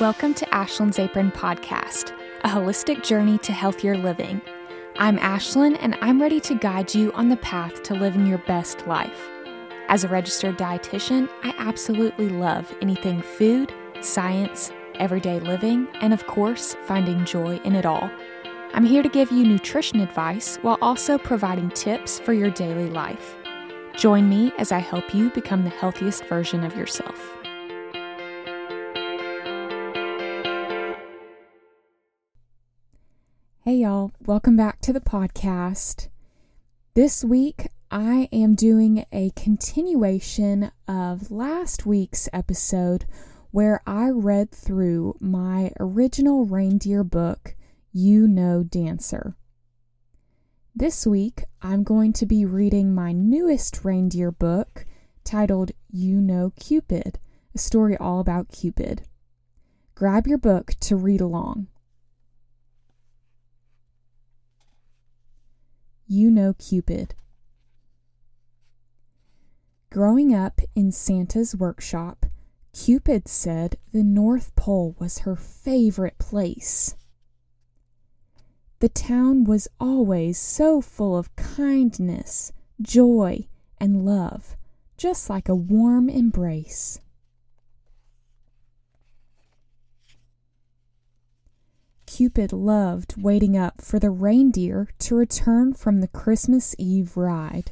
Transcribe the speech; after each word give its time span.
Welcome 0.00 0.32
to 0.34 0.46
Ashlyn's 0.46 1.00
Apron 1.00 1.32
Podcast, 1.32 2.12
a 2.44 2.48
holistic 2.48 3.02
journey 3.02 3.36
to 3.38 3.50
healthier 3.50 3.96
living. 3.96 4.40
I'm 4.96 5.18
Ashlyn, 5.18 5.76
and 5.80 5.96
I'm 6.00 6.22
ready 6.22 6.38
to 6.38 6.54
guide 6.54 6.94
you 6.94 7.10
on 7.14 7.28
the 7.28 7.36
path 7.38 7.82
to 7.82 7.94
living 7.94 8.24
your 8.24 8.38
best 8.38 8.86
life. 8.86 9.28
As 9.88 10.04
a 10.04 10.08
registered 10.08 10.56
dietitian, 10.56 11.28
I 11.42 11.52
absolutely 11.58 12.28
love 12.28 12.72
anything 12.80 13.22
food, 13.22 13.74
science, 14.00 14.70
everyday 15.00 15.40
living, 15.40 15.88
and 15.94 16.12
of 16.12 16.24
course, 16.28 16.76
finding 16.84 17.24
joy 17.24 17.56
in 17.64 17.74
it 17.74 17.84
all. 17.84 18.08
I'm 18.74 18.84
here 18.84 19.02
to 19.02 19.08
give 19.08 19.32
you 19.32 19.42
nutrition 19.42 19.98
advice 19.98 20.58
while 20.62 20.78
also 20.80 21.18
providing 21.18 21.70
tips 21.70 22.20
for 22.20 22.32
your 22.32 22.50
daily 22.50 22.88
life. 22.88 23.34
Join 23.96 24.28
me 24.28 24.52
as 24.58 24.70
I 24.70 24.78
help 24.78 25.12
you 25.12 25.30
become 25.30 25.64
the 25.64 25.70
healthiest 25.70 26.24
version 26.26 26.62
of 26.62 26.76
yourself. 26.76 27.37
Hey, 33.68 33.80
y'all, 33.80 34.12
welcome 34.24 34.56
back 34.56 34.80
to 34.80 34.94
the 34.94 35.00
podcast. 35.00 36.08
This 36.94 37.22
week, 37.22 37.66
I 37.90 38.26
am 38.32 38.54
doing 38.54 39.04
a 39.12 39.30
continuation 39.36 40.70
of 40.88 41.30
last 41.30 41.84
week's 41.84 42.30
episode 42.32 43.04
where 43.50 43.82
I 43.86 44.08
read 44.08 44.50
through 44.52 45.18
my 45.20 45.72
original 45.78 46.46
reindeer 46.46 47.04
book, 47.04 47.56
You 47.92 48.26
Know 48.26 48.62
Dancer. 48.62 49.36
This 50.74 51.06
week, 51.06 51.44
I'm 51.60 51.82
going 51.82 52.14
to 52.14 52.24
be 52.24 52.46
reading 52.46 52.94
my 52.94 53.12
newest 53.12 53.84
reindeer 53.84 54.30
book 54.30 54.86
titled 55.24 55.72
You 55.90 56.22
Know 56.22 56.54
Cupid, 56.58 57.18
a 57.54 57.58
story 57.58 57.98
all 57.98 58.18
about 58.18 58.48
Cupid. 58.48 59.02
Grab 59.94 60.26
your 60.26 60.38
book 60.38 60.70
to 60.80 60.96
read 60.96 61.20
along. 61.20 61.66
You 66.10 66.30
Know 66.30 66.54
Cupid. 66.54 67.14
Growing 69.90 70.34
up 70.34 70.62
in 70.74 70.90
Santa's 70.90 71.54
workshop, 71.54 72.24
Cupid 72.72 73.28
said 73.28 73.76
the 73.92 74.02
North 74.02 74.56
Pole 74.56 74.96
was 74.98 75.18
her 75.20 75.36
favorite 75.36 76.16
place. 76.16 76.96
The 78.78 78.88
town 78.88 79.44
was 79.44 79.68
always 79.78 80.38
so 80.38 80.80
full 80.80 81.14
of 81.14 81.36
kindness, 81.36 82.52
joy, 82.80 83.46
and 83.78 84.06
love, 84.06 84.56
just 84.96 85.28
like 85.28 85.50
a 85.50 85.54
warm 85.54 86.08
embrace. 86.08 87.00
Cupid 92.18 92.52
loved 92.52 93.14
waiting 93.16 93.56
up 93.56 93.80
for 93.80 94.00
the 94.00 94.10
reindeer 94.10 94.88
to 94.98 95.14
return 95.14 95.72
from 95.72 96.00
the 96.00 96.08
Christmas 96.08 96.74
Eve 96.76 97.16
ride. 97.16 97.70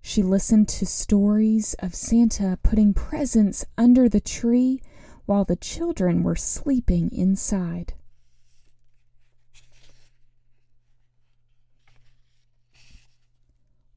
She 0.00 0.22
listened 0.22 0.68
to 0.68 0.86
stories 0.86 1.74
of 1.80 1.96
Santa 1.96 2.60
putting 2.62 2.94
presents 2.94 3.64
under 3.76 4.08
the 4.08 4.20
tree 4.20 4.80
while 5.26 5.44
the 5.44 5.56
children 5.56 6.22
were 6.22 6.36
sleeping 6.36 7.10
inside. 7.10 7.94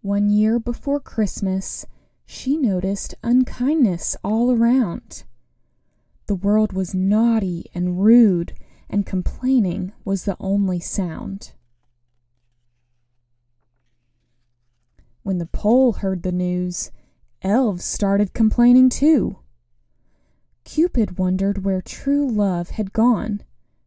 One 0.01 0.31
year 0.31 0.57
before 0.57 0.99
Christmas, 0.99 1.85
she 2.25 2.57
noticed 2.57 3.13
unkindness 3.21 4.17
all 4.23 4.51
around. 4.51 5.25
The 6.25 6.33
world 6.33 6.73
was 6.73 6.95
naughty 6.95 7.69
and 7.75 8.03
rude, 8.03 8.55
and 8.91 9.05
complaining 9.05 9.93
was 10.05 10.25
the 10.25 10.37
only 10.39 10.79
sound. 10.79 11.53
When 15.23 15.37
the 15.37 15.45
pole 15.45 15.93
heard 15.93 16.23
the 16.23 16.31
news, 16.31 16.91
elves 17.41 17.85
started 17.85 18.33
complaining 18.33 18.89
too. 18.89 19.39
Cupid 20.63 21.17
wondered 21.17 21.63
where 21.63 21.81
true 21.81 22.27
love 22.27 22.71
had 22.71 22.93
gone. 22.93 23.41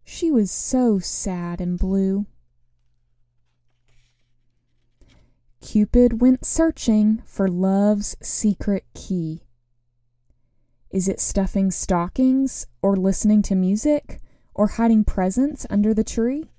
She 0.05 0.31
was 0.31 0.51
so 0.51 0.99
sad 0.99 1.61
and 1.61 1.78
blue. 1.78 2.27
Cupid 5.61 6.21
went 6.21 6.45
searching 6.45 7.23
for 7.25 7.49
love's 7.49 8.17
secret 8.21 8.84
key. 8.95 9.43
Is 10.91 11.09
it 11.09 11.21
stuffing 11.21 11.71
stockings, 11.71 12.67
or 12.83 12.97
listening 12.97 13.43
to 13.43 13.55
music, 13.55 14.21
or 14.54 14.69
hiding 14.69 15.04
presents 15.04 15.66
under 15.69 15.92
the 15.92 16.04
tree? 16.04 16.50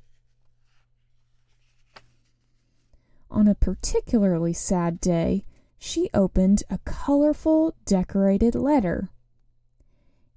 On 3.32 3.48
a 3.48 3.56
particularly 3.56 4.54
sad 4.54 5.00
day, 5.00 5.44
she 5.78 6.10
opened 6.14 6.64
a 6.70 6.78
colorful, 6.80 7.76
decorated 7.86 8.56
letter. 8.56 9.10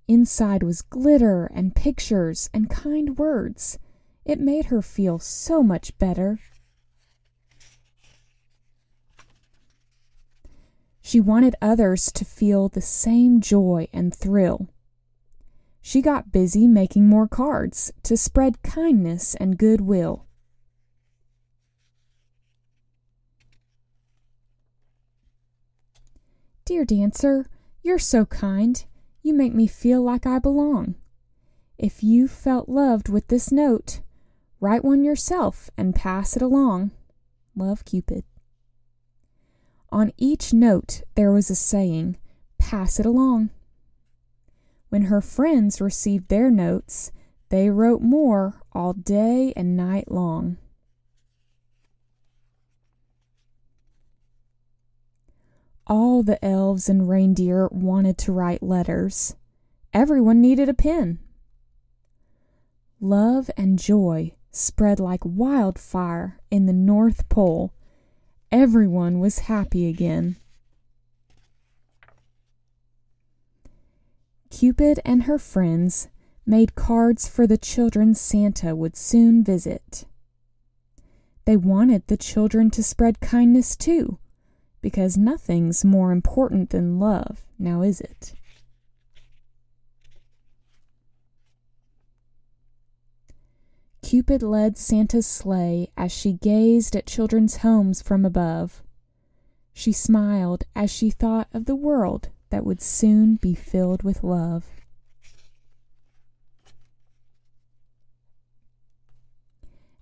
Inside 0.09 0.63
was 0.63 0.83
glitter 0.83 1.45
and 1.47 1.77
pictures 1.77 2.49
and 2.55 2.71
kind 2.71 3.19
words. 3.19 3.79
It 4.25 4.41
made 4.41 4.67
her 4.67 4.83
feel 4.83 5.19
so 5.19 5.63
much 5.63 5.97
better. 5.99 6.39
She 11.01 11.21
wanted 11.21 11.57
others 11.63 12.13
to 12.13 12.25
feel 12.25 12.69
the 12.69 12.83
same 12.83 13.41
joy 13.41 13.89
and 13.93 14.15
thrill. 14.15 14.69
She 15.81 16.03
got 16.03 16.33
busy 16.33 16.67
making 16.67 17.09
more 17.09 17.29
cards 17.29 17.93
to 18.03 18.17
spread 18.17 18.63
kindness 18.63 19.35
and 19.37 19.59
goodwill. 19.59 20.27
Dear 26.65 26.85
Dancer, 26.85 27.47
you're 27.83 27.99
so 27.99 28.27
kind. 28.27 28.85
You 29.23 29.33
make 29.33 29.55
me 29.55 29.67
feel 29.67 30.03
like 30.03 30.27
I 30.27 30.39
belong. 30.39 30.97
If 31.79 32.03
you 32.03 32.29
felt 32.29 32.69
loved 32.69 33.09
with 33.09 33.29
this 33.29 33.51
note, 33.51 34.01
write 34.61 34.85
one 34.85 35.03
yourself 35.03 35.71
and 35.79 35.95
pass 35.95 36.37
it 36.37 36.43
along. 36.43 36.91
Love 37.57 37.85
Cupid. 37.87 38.25
On 39.91 40.13
each 40.19 40.53
note 40.53 41.03
there 41.15 41.33
was 41.33 41.49
a 41.49 41.55
saying, 41.55 42.19
Pass 42.59 43.01
it 43.01 43.07
along. 43.07 43.49
When 44.89 45.03
her 45.03 45.21
friends 45.21 45.81
received 45.81 46.29
their 46.29 46.51
notes, 46.51 47.13
they 47.51 47.71
wrote 47.71 48.03
more 48.03 48.61
all 48.73 48.93
day 48.93 49.53
and 49.57 49.77
night 49.77 50.11
long. 50.11 50.57
All 55.87 56.23
the 56.23 56.43
elves 56.45 56.89
and 56.89 57.09
reindeer 57.09 57.69
wanted 57.69 58.19
to 58.19 58.33
write 58.33 58.63
letters. 58.63 59.37
Everyone 59.95 60.41
needed 60.41 60.69
a 60.69 60.75
pen. 60.75 61.19
Love 63.01 63.51
and 63.57 63.79
joy 63.79 64.35
spread 64.51 65.01
like 65.01 65.21
wildfire 65.25 66.39
in 66.51 66.67
the 66.67 66.73
North 66.73 67.29
Pole 67.29 67.73
Everyone 68.51 69.21
was 69.21 69.41
happy 69.41 69.87
again. 69.89 70.37
Cupid 74.59 74.99
and 75.05 75.23
her 75.23 75.39
friends 75.39 76.09
made 76.45 76.75
cards 76.75 77.29
for 77.29 77.47
the 77.47 77.57
children 77.57 78.13
Santa 78.13 78.75
would 78.75 78.97
soon 78.97 79.45
visit. 79.45 80.05
They 81.45 81.57
wanted 81.57 82.09
the 82.09 82.17
children 82.17 82.69
to 82.71 82.83
spread 82.83 83.21
kindness 83.21 83.77
too, 83.77 84.19
because 84.81 85.17
nothing's 85.17 85.85
more 85.85 86.11
important 86.11 86.71
than 86.71 86.99
love, 86.99 87.47
now 87.57 87.83
is 87.83 88.01
it? 88.01 88.35
Cupid 94.03 94.43
led 94.43 94.77
Santa's 94.77 95.29
sleigh 95.29 95.93
as 95.97 96.11
she 96.11 96.33
gazed 96.33 96.97
at 96.97 97.07
children's 97.07 97.59
homes 97.59 98.03
from 98.03 98.25
above. 98.25 98.83
She 99.73 99.93
smiled 99.93 100.65
as 100.75 100.91
she 100.91 101.11
thought 101.11 101.47
of 101.55 101.67
the 101.67 101.77
world 101.77 102.31
that 102.51 102.65
would 102.65 102.81
soon 102.81 103.37
be 103.37 103.55
filled 103.55 104.03
with 104.03 104.25
love. 104.25 104.67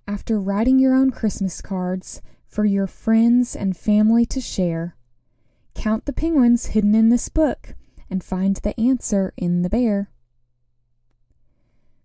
After 0.07 0.39
writing 0.39 0.79
your 0.79 0.93
own 0.93 1.11
Christmas 1.11 1.61
cards 1.61 2.21
for 2.45 2.63
your 2.63 2.87
friends 2.87 3.55
and 3.55 3.75
family 3.75 4.25
to 4.27 4.39
share, 4.39 4.95
count 5.75 6.05
the 6.05 6.13
penguins 6.13 6.67
hidden 6.67 6.95
in 6.95 7.09
this 7.09 7.27
book 7.27 7.75
and 8.09 8.23
find 8.23 8.55
the 8.57 8.79
answer 8.79 9.33
in 9.35 9.63
the 9.63 9.69
bear. 9.69 10.09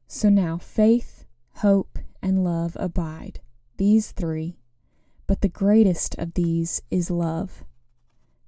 So 0.09 0.29
now, 0.29 0.59
faith, 0.59 1.25
hope, 1.56 1.99
and 2.21 2.44
love 2.44 2.77
abide, 2.79 3.41
these 3.77 4.12
three, 4.12 4.59
but 5.27 5.41
the 5.41 5.49
greatest 5.49 6.15
of 6.19 6.35
these 6.35 6.83
is 6.91 7.11
love. 7.11 7.65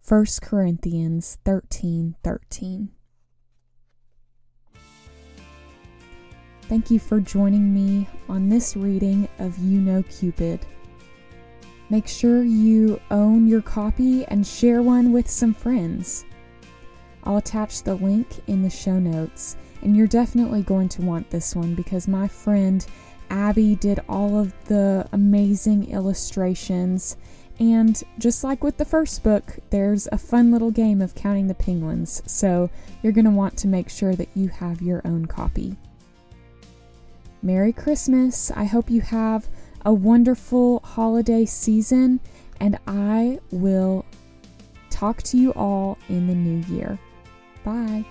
1 0.06 0.26
Corinthians 0.42 1.38
13 1.46 2.14
13. 2.22 2.90
Thank 6.68 6.90
you 6.90 6.98
for 6.98 7.20
joining 7.20 7.72
me 7.72 8.06
on 8.28 8.50
this 8.50 8.76
reading 8.76 9.26
of 9.38 9.56
You 9.56 9.80
Know 9.80 10.02
Cupid. 10.02 10.66
Make 11.88 12.06
sure 12.06 12.42
you 12.42 13.00
own 13.10 13.46
your 13.46 13.62
copy 13.62 14.26
and 14.26 14.46
share 14.46 14.82
one 14.82 15.10
with 15.10 15.30
some 15.30 15.54
friends. 15.54 16.26
I'll 17.22 17.38
attach 17.38 17.82
the 17.82 17.94
link 17.94 18.28
in 18.46 18.60
the 18.60 18.68
show 18.68 18.98
notes, 18.98 19.56
and 19.80 19.96
you're 19.96 20.06
definitely 20.06 20.64
going 20.64 20.90
to 20.90 21.02
want 21.02 21.30
this 21.30 21.56
one 21.56 21.74
because 21.74 22.06
my 22.06 22.28
friend 22.28 22.86
Abby 23.30 23.74
did 23.76 24.00
all 24.06 24.38
of 24.38 24.52
the 24.66 25.08
amazing 25.12 25.90
illustrations. 25.90 27.16
And 27.60 28.02
just 28.18 28.42
like 28.42 28.64
with 28.64 28.78
the 28.78 28.84
first 28.84 29.22
book, 29.22 29.58
there's 29.70 30.08
a 30.10 30.18
fun 30.18 30.50
little 30.50 30.72
game 30.72 31.00
of 31.00 31.14
counting 31.14 31.46
the 31.46 31.54
penguins, 31.54 32.22
so 32.26 32.68
you're 33.02 33.12
going 33.12 33.26
to 33.26 33.30
want 33.30 33.56
to 33.58 33.68
make 33.68 33.88
sure 33.88 34.14
that 34.16 34.28
you 34.34 34.48
have 34.48 34.82
your 34.82 35.00
own 35.04 35.26
copy. 35.26 35.76
Merry 37.42 37.72
Christmas! 37.72 38.50
I 38.50 38.64
hope 38.64 38.90
you 38.90 39.02
have 39.02 39.48
a 39.84 39.92
wonderful 39.92 40.80
holiday 40.80 41.44
season, 41.44 42.18
and 42.58 42.78
I 42.86 43.38
will 43.50 44.04
talk 44.90 45.22
to 45.24 45.36
you 45.36 45.52
all 45.52 45.98
in 46.08 46.26
the 46.26 46.34
new 46.34 46.74
year. 46.74 46.98
Bye. 47.64 48.04